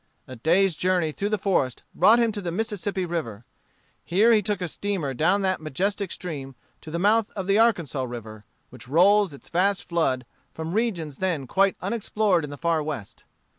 [0.27, 3.45] A days' journey through the forest brought him to the Mississippi River.
[4.03, 8.01] Here he took a steamer down that majestic stream to the mouth of the Arkansas
[8.05, 13.25] River, which rolls its vast flood from regions then quite unexplored in the far West.